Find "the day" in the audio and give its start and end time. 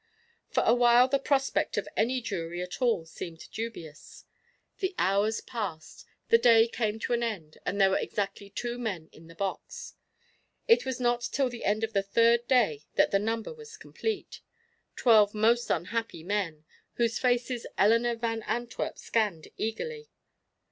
6.29-6.67